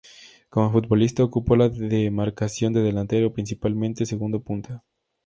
[0.49, 4.83] Como futbolista, ocupó la demarcación de delantero, principalmente segundo punta.